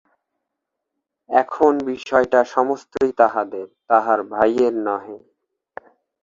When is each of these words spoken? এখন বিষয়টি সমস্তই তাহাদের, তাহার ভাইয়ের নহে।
এখন 1.29 1.73
বিষয়টি 1.85 2.39
সমস্তই 2.45 3.11
তাহাদের, 3.11 3.65
তাহার 3.89 4.19
ভাইয়ের 4.31 4.73
নহে। 4.85 5.17